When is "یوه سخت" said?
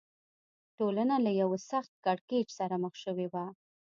1.41-1.93